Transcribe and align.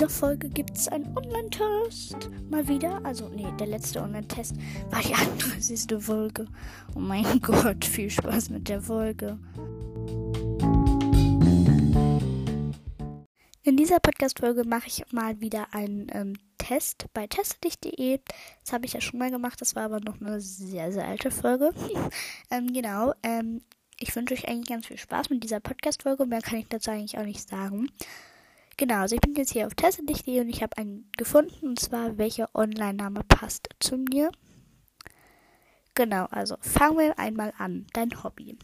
dieser 0.00 0.08
Folge 0.08 0.48
gibt 0.48 0.78
es 0.78 0.88
einen 0.88 1.14
Online-Test. 1.14 2.30
Mal 2.48 2.66
wieder. 2.66 3.04
Also, 3.04 3.28
nee, 3.28 3.46
der 3.58 3.66
letzte 3.66 4.00
Online-Test 4.00 4.54
war 4.88 5.02
die 5.02 5.12
31. 5.14 6.02
Folge. 6.02 6.46
Oh 6.94 7.00
mein 7.00 7.38
Gott, 7.42 7.84
viel 7.84 8.08
Spaß 8.08 8.48
mit 8.48 8.70
der 8.70 8.80
Folge. 8.80 9.38
In 13.62 13.76
dieser 13.76 14.00
Podcast-Folge 14.00 14.64
mache 14.64 14.86
ich 14.86 15.04
mal 15.12 15.38
wieder 15.42 15.74
einen 15.74 16.06
ähm, 16.14 16.32
Test 16.56 17.04
bei 17.12 17.26
testedich.de. 17.26 18.20
Das 18.64 18.72
habe 18.72 18.86
ich 18.86 18.94
ja 18.94 19.02
schon 19.02 19.18
mal 19.18 19.30
gemacht, 19.30 19.60
das 19.60 19.76
war 19.76 19.82
aber 19.82 20.00
noch 20.00 20.18
eine 20.18 20.40
sehr, 20.40 20.92
sehr 20.92 21.06
alte 21.06 21.30
Folge. 21.30 21.74
ähm, 22.50 22.72
genau. 22.72 23.12
Ähm, 23.22 23.60
ich 23.98 24.16
wünsche 24.16 24.32
euch 24.32 24.48
eigentlich 24.48 24.70
ganz 24.70 24.86
viel 24.86 24.96
Spaß 24.96 25.28
mit 25.28 25.44
dieser 25.44 25.60
Podcast-Folge. 25.60 26.24
Mehr 26.24 26.40
kann 26.40 26.58
ich 26.58 26.68
dazu 26.68 26.90
eigentlich 26.90 27.18
auch 27.18 27.26
nicht 27.26 27.46
sagen. 27.46 27.90
Genau, 28.80 29.00
also 29.00 29.14
ich 29.14 29.20
bin 29.20 29.34
jetzt 29.34 29.52
hier 29.52 29.66
auf 29.66 29.74
testedich.de 29.74 30.40
und 30.40 30.48
ich 30.48 30.62
habe 30.62 30.78
einen 30.78 31.06
gefunden, 31.18 31.68
und 31.68 31.78
zwar 31.78 32.16
welcher 32.16 32.48
Online-Name 32.54 33.24
passt 33.24 33.68
zu 33.78 33.98
mir. 33.98 34.32
Genau, 35.94 36.24
also 36.30 36.56
fangen 36.62 36.96
wir 36.96 37.18
einmal 37.18 37.52
an. 37.58 37.86
Dein 37.92 38.24
Hobby. 38.24 38.56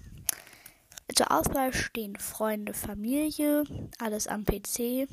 Zur 1.14 1.30
Auswahl 1.30 1.74
stehen 1.74 2.16
Freunde, 2.16 2.72
Familie, 2.72 3.64
alles 3.98 4.26
am 4.26 4.46
PC, 4.46 5.06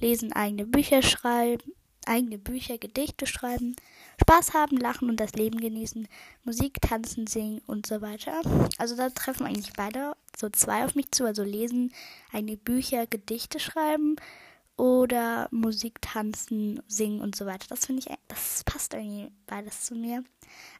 lesen 0.00 0.34
eigene 0.34 0.66
Bücher 0.66 1.00
schreiben, 1.00 1.72
eigene 2.04 2.36
Bücher, 2.36 2.76
Gedichte 2.76 3.26
schreiben, 3.26 3.74
Spaß 4.20 4.54
haben, 4.54 4.76
lachen 4.76 5.08
und 5.08 5.18
das 5.18 5.32
Leben 5.32 5.60
genießen, 5.60 6.08
Musik, 6.44 6.80
tanzen, 6.80 7.26
singen 7.26 7.60
und 7.66 7.86
so 7.86 8.00
weiter. 8.00 8.42
Also 8.78 8.96
da 8.96 9.10
treffen 9.10 9.46
eigentlich 9.46 9.72
beide 9.74 10.14
so 10.36 10.48
zwei 10.50 10.84
auf 10.84 10.94
mich 10.94 11.10
zu, 11.12 11.24
also 11.24 11.42
lesen, 11.42 11.92
eigene 12.32 12.56
Bücher, 12.56 13.06
Gedichte 13.06 13.58
schreiben 13.58 14.16
oder 14.76 15.48
Musik, 15.50 16.00
tanzen, 16.00 16.82
singen 16.88 17.20
und 17.20 17.36
so 17.36 17.46
weiter. 17.46 17.66
Das 17.68 17.86
finde 17.86 18.00
ich, 18.00 18.16
das 18.28 18.64
passt 18.64 18.94
irgendwie 18.94 19.30
beides 19.46 19.84
zu 19.84 19.94
mir. 19.94 20.24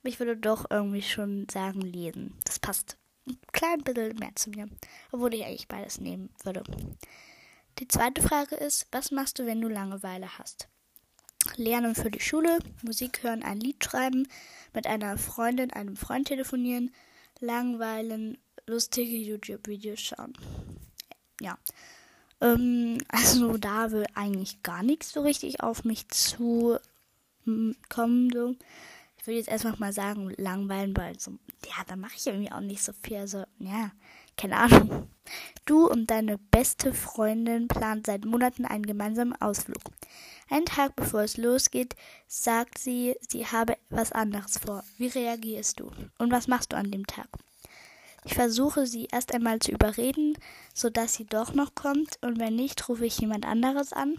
Aber 0.00 0.08
ich 0.08 0.19
würde 0.19 0.36
doch 0.36 0.66
irgendwie 0.70 1.03
schon 1.03 1.47
sagen, 1.50 1.80
lesen. 1.80 2.36
Das 2.44 2.58
passt 2.58 2.97
ein 3.27 3.38
klein 3.53 3.83
bisschen 3.83 4.16
mehr 4.19 4.34
zu 4.34 4.50
mir, 4.50 4.69
obwohl 5.12 5.34
ich 5.34 5.44
eigentlich 5.44 5.69
beides 5.69 6.00
nehmen 6.00 6.30
würde. 6.42 6.64
Die 7.78 7.88
zweite 7.88 8.22
Frage 8.22 8.56
ist, 8.56 8.86
was 8.92 9.10
machst 9.10 9.38
du, 9.38 9.47
wenn 9.47 9.60
du 9.60 9.69
Langeweile 9.69 10.38
hast? 10.38 10.69
Lernen 11.56 11.94
für 11.94 12.10
die 12.10 12.20
Schule, 12.20 12.58
Musik 12.82 13.22
hören, 13.22 13.42
ein 13.42 13.60
Lied 13.60 13.82
schreiben, 13.84 14.28
mit 14.74 14.86
einer 14.86 15.18
Freundin, 15.18 15.70
einem 15.72 15.96
Freund 15.96 16.28
telefonieren, 16.28 16.92
langweilen, 17.40 18.38
lustige 18.66 19.16
YouTube-Videos 19.16 20.00
schauen. 20.00 20.32
Ja. 21.40 21.58
Ähm, 22.40 22.98
also 23.08 23.56
da 23.58 23.90
will 23.90 24.06
eigentlich 24.14 24.62
gar 24.62 24.82
nichts 24.82 25.12
so 25.12 25.22
richtig 25.22 25.60
auf 25.60 25.84
mich 25.84 26.08
zu 26.08 26.78
kommen. 27.88 28.30
So. 28.32 28.54
Ich 29.18 29.26
würde 29.26 29.38
jetzt 29.38 29.48
erstmal 29.48 29.76
mal 29.78 29.92
sagen, 29.92 30.32
langweilen, 30.36 30.96
weil 30.96 31.18
so, 31.18 31.32
ja, 31.66 31.84
da 31.86 31.96
mache 31.96 32.14
ich 32.16 32.26
irgendwie 32.26 32.52
auch 32.52 32.60
nicht 32.60 32.82
so 32.82 32.92
viel. 33.02 33.18
Also, 33.18 33.44
ja, 33.58 33.90
keine 34.36 34.56
Ahnung. 34.56 35.08
Du 35.64 35.86
und 35.86 36.10
deine 36.10 36.38
beste 36.38 36.92
Freundin 36.92 37.68
planen 37.68 38.02
seit 38.04 38.24
Monaten 38.24 38.64
einen 38.64 38.84
gemeinsamen 38.84 39.40
Ausflug. 39.40 39.82
Einen 40.53 40.67
Tag 40.67 40.97
bevor 40.97 41.22
es 41.22 41.39
losgeht, 41.39 41.97
sagt 42.28 42.77
sie, 42.77 43.17
sie 43.27 43.47
habe 43.47 43.78
was 43.89 44.12
anderes 44.12 44.59
vor. 44.59 44.84
Wie 44.98 45.06
reagierst 45.06 45.81
du? 45.81 45.91
Und 46.19 46.31
was 46.31 46.47
machst 46.47 46.75
du 46.75 46.77
an 46.77 46.91
dem 46.91 47.06
Tag? 47.06 47.27
Ich 48.27 48.34
versuche 48.34 48.86
sie 48.86 49.09
erst 49.11 49.34
einmal 49.34 49.61
zu 49.61 49.72
überreden, 49.72 50.36
sodass 50.75 51.14
sie 51.14 51.25
doch 51.25 51.55
noch 51.55 51.75
kommt, 51.75 52.19
und 52.20 52.39
wenn 52.39 52.55
nicht, 52.55 52.86
rufe 52.91 53.06
ich 53.06 53.19
jemand 53.19 53.47
anderes 53.47 53.94
an. 53.94 54.14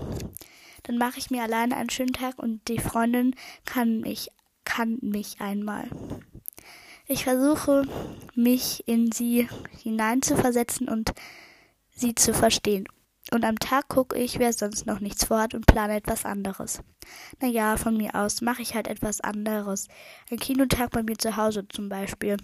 Dann 0.81 0.97
mache 0.97 1.19
ich 1.19 1.29
mir 1.29 1.43
alleine 1.43 1.77
einen 1.77 1.91
schönen 1.91 2.13
Tag 2.13 2.39
und 2.39 2.67
die 2.67 2.79
Freundin 2.79 3.35
kann 3.65 3.99
mich, 3.99 4.31
kann 4.65 4.97
mich 5.03 5.39
einmal. 5.39 5.87
Ich 7.05 7.25
versuche, 7.25 7.83
mich 8.33 8.87
in 8.87 9.11
sie 9.11 9.47
hineinzuversetzen 9.83 10.89
und 10.89 11.13
sie 11.91 12.15
zu 12.15 12.33
verstehen. 12.33 12.87
Und 13.33 13.45
am 13.45 13.57
Tag 13.57 13.87
gucke 13.87 14.15
ich, 14.15 14.37
wer 14.37 14.53
sonst 14.53 14.85
noch 14.85 14.99
nichts 14.99 15.25
vorhat 15.25 15.55
und 15.55 15.65
plane 15.65 15.95
etwas 15.95 16.23
anderes. 16.23 16.83
Naja, 17.41 17.77
von 17.77 17.97
mir 17.97 18.13
aus 18.13 18.41
mache 18.41 18.61
ich 18.61 18.75
halt 18.75 18.87
etwas 18.87 19.21
anderes. 19.21 19.87
Ein 20.29 20.37
Kinotag 20.37 20.91
bei 20.91 21.01
mir 21.01 21.17
zu 21.17 21.35
Hause 21.35 21.67
zum 21.67 21.89
Beispiel. 21.89 22.37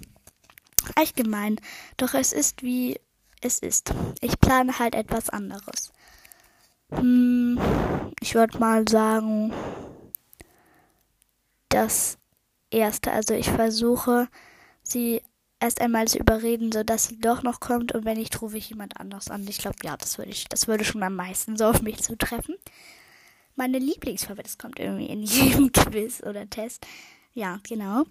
Echt 0.95 1.15
gemein, 1.15 1.61
doch 1.97 2.15
es 2.15 2.33
ist 2.33 2.63
wie 2.63 2.99
es 3.39 3.59
ist. 3.59 3.93
Ich 4.19 4.39
plane 4.39 4.79
halt 4.79 4.95
etwas 4.95 5.29
anderes. 5.29 5.93
Hm, 6.89 7.59
ich 8.19 8.33
würde 8.33 8.57
mal 8.57 8.87
sagen, 8.89 9.53
das 11.69 12.17
erste. 12.71 13.11
Also 13.11 13.35
ich 13.35 13.51
versuche, 13.51 14.27
sie 14.81 15.21
erst 15.59 15.81
einmal 15.81 16.07
zu 16.07 16.17
überreden, 16.17 16.71
sodass 16.71 17.07
sie 17.07 17.19
doch 17.19 17.43
noch 17.43 17.59
kommt 17.59 17.93
und 17.93 18.05
wenn 18.05 18.17
nicht, 18.17 18.41
rufe 18.41 18.57
ich 18.57 18.69
jemand 18.69 18.99
anders 18.99 19.29
an. 19.29 19.47
Ich 19.47 19.57
glaube, 19.57 19.77
ja, 19.83 19.97
das 19.97 20.17
würde 20.17 20.31
ich, 20.31 20.45
das 20.47 20.67
würde 20.67 20.83
schon 20.83 21.03
am 21.03 21.15
meisten 21.15 21.57
so 21.57 21.65
auf 21.65 21.81
mich 21.81 22.01
zutreffen. 22.01 22.55
Meine 23.55 23.79
Lieblingsfarbe, 23.79 24.43
das 24.43 24.57
kommt 24.57 24.79
irgendwie 24.79 25.07
in 25.07 25.23
jedem 25.23 25.71
Quiz 25.71 26.23
oder 26.23 26.49
Test. 26.49 26.85
Ja, 27.33 27.59
genau. 27.67 28.05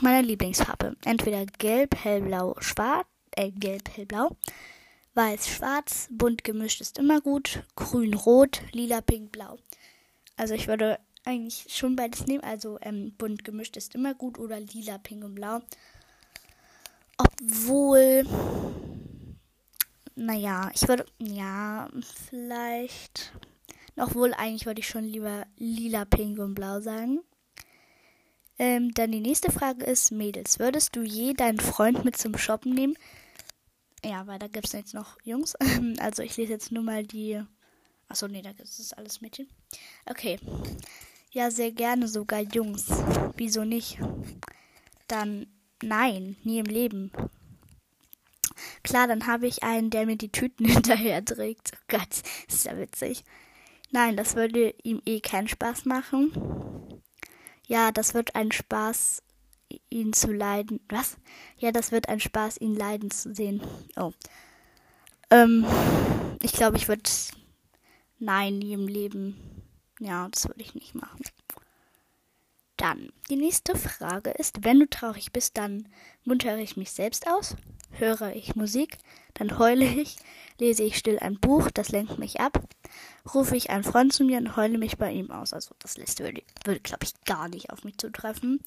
Meine 0.00 0.26
Lieblingsfarbe. 0.26 0.96
Entweder 1.04 1.46
gelb, 1.46 1.94
hellblau, 2.02 2.56
schwarz, 2.60 3.06
äh, 3.32 3.50
gelb, 3.50 3.88
hellblau. 3.94 4.36
Weiß, 5.14 5.48
schwarz, 5.48 6.08
bunt 6.10 6.44
gemischt 6.44 6.80
ist 6.80 6.98
immer 6.98 7.20
gut. 7.22 7.62
Grün, 7.74 8.12
rot, 8.14 8.60
lila, 8.72 9.00
pink, 9.00 9.32
blau. 9.32 9.58
Also 10.36 10.52
ich 10.52 10.68
würde 10.68 10.98
eigentlich 11.24 11.66
schon 11.70 11.96
beides 11.96 12.26
nehmen. 12.26 12.44
Also 12.44 12.78
ähm, 12.82 13.14
bunt 13.16 13.44
gemischt 13.44 13.76
ist 13.78 13.94
immer 13.94 14.14
gut 14.14 14.38
oder 14.38 14.60
lila, 14.60 14.98
pink 14.98 15.24
und 15.24 15.34
blau. 15.34 15.60
Obwohl, 17.18 18.24
naja, 20.14 20.70
ich 20.74 20.86
würde, 20.86 21.06
ja, 21.18 21.88
vielleicht, 22.30 23.32
obwohl 23.96 24.34
eigentlich 24.34 24.66
würde 24.66 24.80
ich 24.80 24.88
schon 24.88 25.04
lieber 25.04 25.46
lila, 25.56 26.04
pink 26.04 26.38
und 26.38 26.54
blau 26.54 26.80
sagen. 26.80 27.20
Ähm, 28.58 28.92
dann 28.94 29.12
die 29.12 29.20
nächste 29.20 29.52
Frage 29.52 29.84
ist, 29.84 30.12
Mädels, 30.12 30.58
würdest 30.58 30.96
du 30.96 31.02
je 31.02 31.34
deinen 31.34 31.60
Freund 31.60 32.04
mit 32.04 32.16
zum 32.16 32.36
Shoppen 32.38 32.72
nehmen? 32.72 32.96
Ja, 34.04 34.26
weil 34.26 34.38
da 34.38 34.46
gibt 34.46 34.66
es 34.66 34.72
jetzt 34.72 34.94
noch 34.94 35.18
Jungs. 35.24 35.54
also 35.98 36.22
ich 36.22 36.36
lese 36.36 36.52
jetzt 36.52 36.72
nur 36.72 36.82
mal 36.82 37.04
die. 37.06 37.42
Achso, 38.08 38.28
nee, 38.28 38.42
da 38.42 38.52
gibt 38.52 38.68
es 38.68 38.92
alles 38.92 39.20
Mädchen. 39.20 39.48
Okay. 40.06 40.38
Ja, 41.32 41.50
sehr 41.50 41.72
gerne 41.72 42.08
sogar 42.08 42.40
Jungs. 42.40 42.86
Wieso 43.36 43.64
nicht? 43.64 43.98
Dann 45.08 45.46
Nein, 45.82 46.36
nie 46.42 46.58
im 46.58 46.66
Leben. 46.66 47.12
Klar, 48.82 49.06
dann 49.06 49.26
habe 49.26 49.46
ich 49.46 49.62
einen, 49.62 49.90
der 49.90 50.06
mir 50.06 50.16
die 50.16 50.32
Tüten 50.32 50.64
hinterher 50.66 51.24
trägt. 51.24 51.72
Oh 51.74 51.84
Gott, 51.88 52.22
ist 52.48 52.64
ja 52.64 52.78
witzig. 52.78 53.24
Nein, 53.90 54.16
das 54.16 54.36
würde 54.36 54.74
ihm 54.82 55.00
eh 55.06 55.20
keinen 55.20 55.48
Spaß 55.48 55.84
machen. 55.84 56.32
Ja, 57.66 57.92
das 57.92 58.14
wird 58.14 58.34
ein 58.34 58.52
Spaß, 58.52 59.22
ihn 59.90 60.12
zu 60.12 60.32
leiden. 60.32 60.80
Was? 60.88 61.16
Ja, 61.58 61.72
das 61.72 61.92
wird 61.92 62.08
ein 62.08 62.20
Spaß, 62.20 62.60
ihn 62.60 62.74
leiden 62.74 63.10
zu 63.10 63.34
sehen. 63.34 63.60
Oh. 63.96 64.12
Ähm, 65.30 65.66
ich 66.42 66.52
glaube, 66.52 66.76
ich 66.76 66.88
würde. 66.88 67.10
Nein, 68.18 68.58
nie 68.58 68.72
im 68.72 68.88
Leben. 68.88 69.62
Ja, 70.00 70.28
das 70.28 70.46
würde 70.46 70.62
ich 70.62 70.74
nicht 70.74 70.94
machen. 70.94 71.20
Dann, 72.86 73.08
die 73.30 73.36
nächste 73.36 73.74
Frage 73.74 74.30
ist, 74.30 74.62
wenn 74.62 74.78
du 74.78 74.88
traurig 74.88 75.32
bist, 75.32 75.58
dann 75.58 75.88
muntere 76.22 76.60
ich 76.60 76.76
mich 76.76 76.92
selbst 76.92 77.26
aus, 77.26 77.56
höre 77.90 78.32
ich 78.36 78.54
Musik, 78.54 78.98
dann 79.34 79.58
heule 79.58 79.84
ich, 79.84 80.18
lese 80.60 80.84
ich 80.84 80.96
still 80.96 81.18
ein 81.18 81.40
Buch, 81.40 81.68
das 81.72 81.88
lenkt 81.88 82.20
mich 82.20 82.38
ab, 82.38 82.62
rufe 83.34 83.56
ich 83.56 83.70
einen 83.70 83.82
Freund 83.82 84.12
zu 84.12 84.22
mir 84.22 84.38
und 84.38 84.54
heule 84.54 84.78
mich 84.78 84.98
bei 84.98 85.10
ihm 85.10 85.32
aus. 85.32 85.52
Also 85.52 85.74
das 85.80 85.96
letzte 85.96 86.22
würde, 86.22 86.44
würde 86.64 86.78
glaube 86.78 87.02
ich, 87.02 87.12
gar 87.24 87.48
nicht 87.48 87.70
auf 87.70 87.82
mich 87.82 87.98
zutreffen. 87.98 88.60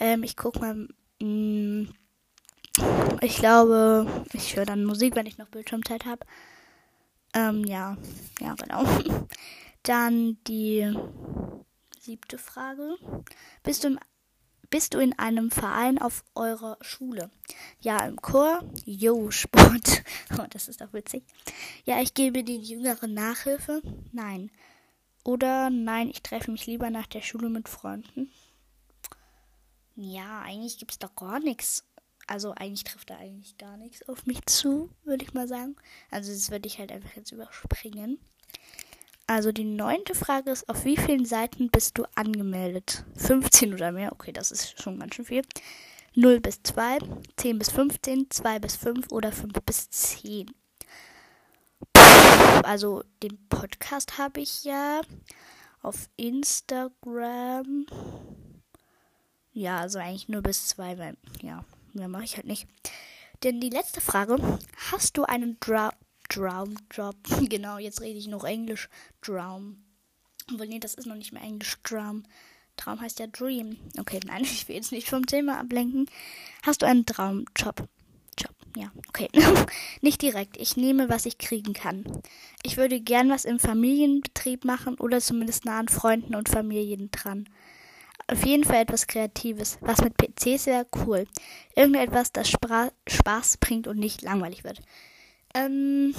Ähm, 0.00 0.22
ich 0.22 0.38
gucke 0.38 0.60
mal, 0.60 0.88
mh, 1.20 1.26
mm, 1.26 1.94
ich 3.20 3.36
glaube, 3.36 4.24
ich 4.32 4.56
höre 4.56 4.64
dann 4.64 4.86
Musik, 4.86 5.14
wenn 5.14 5.26
ich 5.26 5.36
noch 5.36 5.48
Bildschirmzeit 5.48 6.06
habe. 6.06 6.24
Ähm, 7.34 7.64
ja, 7.66 7.98
ja, 8.40 8.54
genau. 8.54 8.86
Dann 9.82 10.38
die 10.46 10.90
Siebte 12.06 12.38
Frage. 12.38 12.96
Bist 13.64 13.82
du, 13.82 13.88
im, 13.88 13.98
bist 14.70 14.94
du 14.94 14.98
in 15.00 15.18
einem 15.18 15.50
Verein 15.50 16.00
auf 16.00 16.22
eurer 16.36 16.78
Schule? 16.80 17.32
Ja, 17.80 18.06
im 18.06 18.22
Chor. 18.22 18.62
Jo, 18.84 19.32
Sport. 19.32 20.04
Oh, 20.38 20.46
das 20.50 20.68
ist 20.68 20.80
doch 20.80 20.92
witzig. 20.92 21.24
Ja, 21.84 22.00
ich 22.00 22.14
gebe 22.14 22.44
den 22.44 22.62
Jüngeren 22.62 23.12
Nachhilfe. 23.12 23.82
Nein. 24.12 24.52
Oder 25.24 25.68
nein, 25.68 26.08
ich 26.08 26.22
treffe 26.22 26.52
mich 26.52 26.66
lieber 26.66 26.90
nach 26.90 27.08
der 27.08 27.22
Schule 27.22 27.48
mit 27.48 27.68
Freunden. 27.68 28.30
Ja, 29.96 30.42
eigentlich 30.42 30.78
gibt 30.78 30.92
es 30.92 31.00
doch 31.00 31.16
gar 31.16 31.40
nichts. 31.40 31.84
Also 32.28 32.52
eigentlich 32.52 32.84
trifft 32.84 33.10
da 33.10 33.16
eigentlich 33.16 33.58
gar 33.58 33.76
nichts 33.76 34.08
auf 34.08 34.26
mich 34.26 34.46
zu, 34.46 34.90
würde 35.02 35.24
ich 35.24 35.34
mal 35.34 35.48
sagen. 35.48 35.74
Also 36.12 36.32
das 36.32 36.52
würde 36.52 36.68
ich 36.68 36.78
halt 36.78 36.92
einfach 36.92 37.16
jetzt 37.16 37.32
überspringen. 37.32 38.20
Also 39.28 39.50
die 39.50 39.64
neunte 39.64 40.14
Frage 40.14 40.50
ist, 40.50 40.68
auf 40.68 40.84
wie 40.84 40.96
vielen 40.96 41.24
Seiten 41.24 41.68
bist 41.68 41.98
du 41.98 42.04
angemeldet? 42.14 43.04
15 43.16 43.74
oder 43.74 43.90
mehr? 43.90 44.12
Okay, 44.12 44.32
das 44.32 44.52
ist 44.52 44.80
schon 44.80 45.00
ganz 45.00 45.16
schön 45.16 45.24
viel. 45.24 45.42
0 46.14 46.40
bis 46.40 46.62
2, 46.62 46.98
10 47.36 47.58
bis 47.58 47.70
15, 47.70 48.30
2 48.30 48.58
bis 48.60 48.76
5 48.76 49.10
oder 49.10 49.32
5 49.32 49.52
bis 49.66 49.90
10. 49.90 50.46
Also 52.62 53.02
den 53.22 53.36
Podcast 53.48 54.16
habe 54.16 54.40
ich 54.40 54.64
ja 54.64 55.00
auf 55.82 56.08
Instagram. 56.16 57.86
Ja, 59.52 59.80
also 59.80 59.98
eigentlich 59.98 60.28
nur 60.28 60.42
bis 60.42 60.68
2, 60.68 60.98
weil 60.98 61.16
ja, 61.42 61.64
mehr 61.92 62.08
mache 62.08 62.24
ich 62.24 62.36
halt 62.36 62.46
nicht. 62.46 62.68
Denn 63.42 63.60
die 63.60 63.70
letzte 63.70 64.00
Frage, 64.00 64.38
hast 64.90 65.16
du 65.18 65.24
einen 65.24 65.58
Dra 65.60 65.92
Drum 66.28 66.76
Drop? 66.88 67.16
genau, 67.48 67.78
jetzt 67.78 68.00
rede 68.00 68.18
ich 68.18 68.28
noch 68.28 68.44
Englisch. 68.44 68.88
Drum. 69.20 69.84
Obwohl, 70.52 70.68
nee, 70.68 70.78
das 70.78 70.94
ist 70.94 71.06
noch 71.06 71.16
nicht 71.16 71.32
mehr 71.32 71.42
Englisch. 71.42 71.76
Drum. 71.82 72.24
Traum 72.76 73.00
heißt 73.00 73.18
ja 73.18 73.26
Dream. 73.26 73.76
Okay, 73.98 74.20
nein, 74.26 74.42
ich 74.42 74.68
will 74.68 74.76
jetzt 74.76 74.92
nicht 74.92 75.08
vom 75.08 75.26
Thema 75.26 75.58
ablenken. 75.58 76.08
Hast 76.62 76.82
du 76.82 76.86
einen 76.86 77.06
Traumjob? 77.06 77.88
Job, 78.38 78.54
ja, 78.76 78.92
okay. 79.08 79.28
nicht 80.02 80.20
direkt. 80.20 80.58
Ich 80.58 80.76
nehme, 80.76 81.08
was 81.08 81.24
ich 81.24 81.38
kriegen 81.38 81.72
kann. 81.72 82.04
Ich 82.62 82.76
würde 82.76 83.00
gern 83.00 83.30
was 83.30 83.46
im 83.46 83.58
Familienbetrieb 83.58 84.64
machen 84.64 84.96
oder 84.96 85.20
zumindest 85.20 85.64
nah 85.64 85.78
an 85.78 85.88
Freunden 85.88 86.34
und 86.34 86.50
Familien 86.50 87.10
dran. 87.10 87.48
Auf 88.28 88.44
jeden 88.44 88.64
Fall 88.64 88.82
etwas 88.82 89.06
Kreatives. 89.06 89.78
Was 89.80 90.02
mit 90.02 90.16
PCs 90.16 90.66
wäre 90.66 90.86
cool. 91.06 91.26
Irgendetwas, 91.74 92.32
das 92.32 92.50
Spra 92.50 92.90
Spaß 93.06 93.56
bringt 93.58 93.86
und 93.86 93.98
nicht 93.98 94.22
langweilig 94.22 94.64
wird. 94.64 94.82
Ähm, 95.56 96.14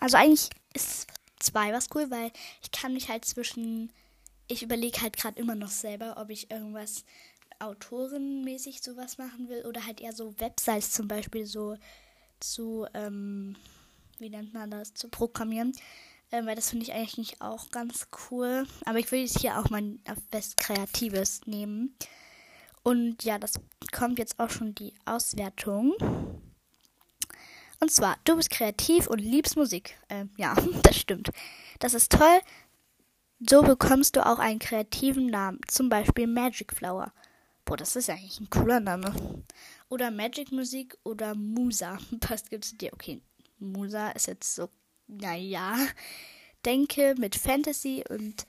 also 0.00 0.16
eigentlich 0.16 0.48
ist 0.72 1.06
zwei 1.38 1.72
was 1.72 1.88
cool, 1.94 2.10
weil 2.10 2.30
ich 2.62 2.70
kann 2.70 2.94
mich 2.94 3.08
halt 3.08 3.24
zwischen 3.24 3.90
ich 4.52 4.62
überlege 4.62 5.00
halt 5.00 5.16
gerade 5.16 5.40
immer 5.40 5.54
noch 5.54 5.70
selber, 5.70 6.16
ob 6.18 6.30
ich 6.30 6.50
irgendwas 6.50 7.04
autorenmäßig 7.58 8.82
sowas 8.82 9.18
machen 9.18 9.48
will 9.48 9.64
oder 9.66 9.86
halt 9.86 10.00
eher 10.00 10.12
so 10.12 10.38
Websites 10.38 10.92
zum 10.92 11.08
Beispiel 11.08 11.46
so 11.46 11.76
zu, 12.40 12.86
ähm, 12.92 13.56
wie 14.18 14.30
nennt 14.30 14.52
man 14.52 14.70
das, 14.70 14.94
zu 14.94 15.08
programmieren. 15.08 15.72
Ähm, 16.32 16.46
weil 16.46 16.56
das 16.56 16.70
finde 16.70 16.84
ich 16.84 16.92
eigentlich 16.92 17.18
nicht 17.18 17.40
auch 17.40 17.70
ganz 17.70 18.08
cool. 18.30 18.66
Aber 18.84 18.98
ich 18.98 19.10
will 19.12 19.20
jetzt 19.20 19.38
hier 19.38 19.58
auch 19.58 19.70
mal 19.70 19.96
was 20.30 20.56
Kreatives 20.56 21.42
nehmen. 21.46 21.94
Und 22.82 23.22
ja, 23.22 23.38
das 23.38 23.54
kommt 23.92 24.18
jetzt 24.18 24.40
auch 24.40 24.50
schon 24.50 24.74
die 24.74 24.94
Auswertung. 25.04 25.94
Und 27.82 27.90
zwar, 27.90 28.16
du 28.22 28.36
bist 28.36 28.50
kreativ 28.50 29.08
und 29.08 29.18
liebst 29.18 29.56
Musik. 29.56 29.98
Ähm, 30.08 30.30
ja, 30.36 30.54
das 30.84 30.96
stimmt. 30.96 31.30
Das 31.80 31.94
ist 31.94 32.12
toll. 32.12 32.38
So 33.40 33.62
bekommst 33.62 34.14
du 34.14 34.24
auch 34.24 34.38
einen 34.38 34.60
kreativen 34.60 35.26
Namen, 35.26 35.58
zum 35.66 35.88
Beispiel 35.88 36.28
Magic 36.28 36.72
Flower. 36.72 37.12
Boah, 37.64 37.76
das 37.76 37.96
ist 37.96 38.08
eigentlich 38.08 38.38
ein 38.38 38.50
cooler 38.50 38.78
Name. 38.78 39.12
Oder 39.88 40.12
Magic 40.12 40.52
Musik 40.52 40.96
oder 41.02 41.34
Musa. 41.34 41.98
Passt 42.20 42.50
gibt 42.50 42.66
zu 42.66 42.76
dir. 42.76 42.92
Okay, 42.92 43.20
Musa 43.58 44.10
ist 44.10 44.28
jetzt 44.28 44.54
so, 44.54 44.68
naja. 45.08 45.74
Denke 46.64 47.16
mit 47.18 47.34
Fantasy 47.34 48.04
und 48.08 48.46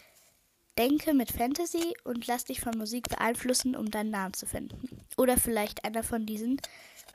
denke 0.77 1.15
mit 1.15 1.31
Fantasy 1.31 1.95
und 2.03 2.27
lass 2.27 2.45
dich 2.45 2.61
von 2.61 2.77
Musik 2.77 3.09
beeinflussen, 3.09 3.75
um 3.75 3.89
deinen 3.89 4.11
Namen 4.11 4.35
zu 4.35 4.45
finden. 4.45 5.01
Oder 5.17 5.37
vielleicht 5.37 5.85
einer 5.85 6.03
von 6.03 6.27
diesen 6.27 6.61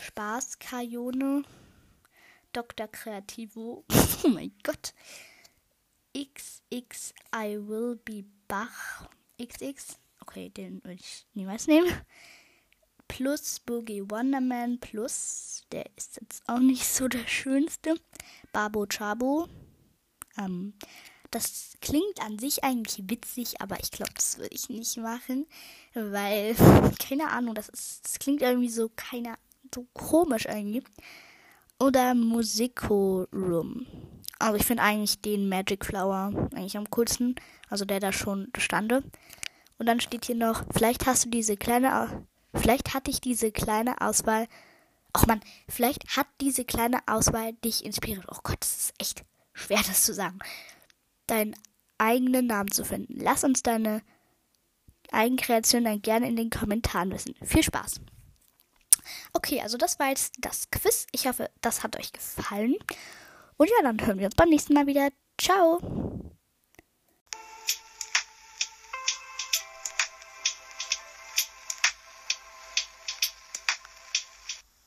Spaß-Kajone, 0.01 1.45
Dr. 2.53 2.89
Kreativo. 2.89 3.85
oh 4.25 4.29
mein 4.29 4.53
Gott. 4.63 4.95
XX 6.17 7.15
I 7.35 7.59
will 7.59 7.97
be 8.05 8.25
Bach. 8.49 9.09
XX. 9.41 9.99
Okay, 10.21 10.49
den 10.51 10.83
würde 10.85 10.99
ich 11.01 11.27
niemals 11.35 11.67
nehmen. 11.67 11.93
Plus 13.07 13.61
Boogie 13.61 14.03
Wonderman 14.11 14.79
Plus. 14.81 15.63
Der 15.73 15.87
ist 15.97 16.21
jetzt 16.21 16.43
auch 16.49 16.59
nicht 16.59 16.87
so 16.87 17.09
der 17.09 17.27
schönste. 17.27 17.95
Babo 18.53 18.87
Chabo. 18.87 19.49
Ähm, 20.37 20.75
das 21.31 21.77
klingt 21.81 22.21
an 22.21 22.39
sich 22.39 22.65
eigentlich 22.65 23.09
witzig, 23.09 23.61
aber 23.61 23.79
ich 23.81 23.91
glaube, 23.91 24.13
das 24.15 24.39
würde 24.39 24.55
ich 24.55 24.69
nicht 24.69 24.97
machen, 24.97 25.47
weil, 25.95 26.55
keine 26.99 27.31
Ahnung, 27.31 27.55
das, 27.55 27.69
ist, 27.69 28.05
das 28.05 28.19
klingt 28.19 28.41
irgendwie 28.41 28.71
so, 28.71 28.91
keine, 28.95 29.35
so 29.75 29.87
komisch 29.93 30.47
irgendwie. 30.47 30.83
Oder 31.81 32.15
Musico 32.15 33.27
Room. 33.33 33.87
Also 34.39 34.57
ich 34.57 34.67
finde 34.67 34.83
eigentlich 34.83 35.21
den 35.21 35.49
Magic 35.49 35.85
Flower 35.85 36.33
eigentlich 36.55 36.77
am 36.77 36.91
coolsten. 36.91 37.37
Also 37.69 37.85
der 37.85 38.01
da 38.01 38.13
schon 38.13 38.49
stande. 38.57 39.03
Und 39.79 39.87
dann 39.87 40.01
steht 40.01 40.25
hier 40.25 40.35
noch, 40.35 40.65
vielleicht 40.73 41.07
hast 41.07 41.25
du 41.25 41.31
diese 41.31 41.57
kleine, 41.57 42.27
vielleicht 42.55 42.95
hatte 42.95 43.11
ich 43.11 43.21
diese 43.21 43.53
kleine 43.53 44.01
Auswahl. 44.01 44.49
Ach 45.13 45.27
man, 45.27 45.41
vielleicht 45.69 46.17
hat 46.17 46.27
diese 46.41 46.65
kleine 46.65 46.99
Auswahl 47.07 47.53
dich 47.65 47.85
inspiriert. 47.85 48.25
Oh 48.29 48.39
Gott, 48.43 48.59
das 48.61 48.77
ist 48.77 48.95
echt 48.99 49.25
schwer, 49.53 49.81
das 49.87 50.03
zu 50.03 50.13
sagen. 50.13 50.39
Deinen 51.27 51.55
eigenen 51.97 52.47
Namen 52.47 52.71
zu 52.71 52.85
finden. 52.85 53.19
Lass 53.21 53.45
uns 53.45 53.63
deine 53.63 54.03
Eigenkreation 55.11 55.85
dann 55.85 56.03
gerne 56.03 56.29
in 56.29 56.37
den 56.37 56.51
Kommentaren 56.51 57.13
wissen. 57.13 57.35
Viel 57.43 57.63
Spaß. 57.63 58.01
Okay, 59.33 59.61
also 59.61 59.79
das 59.79 59.99
war 59.99 60.09
jetzt 60.09 60.35
das 60.39 60.71
Quiz. 60.71 61.07
Ich 61.13 61.27
hoffe, 61.27 61.51
das 61.61 61.83
hat 61.83 61.99
euch 61.99 62.13
gefallen. 62.13 62.77
Und 63.57 63.69
ja, 63.69 63.77
dann 63.83 64.07
hören 64.07 64.19
wir 64.19 64.27
uns 64.27 64.37
beim 64.37 64.49
nächsten 64.49 64.75
Mal 64.75 64.87
wieder. 64.87 65.09
Ciao. 65.41 66.08